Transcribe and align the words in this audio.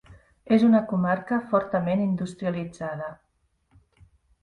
És 0.55 0.63
una 0.67 0.81
comarca 0.91 1.39
fortament 1.53 2.03
industrialitzada. 2.09 3.15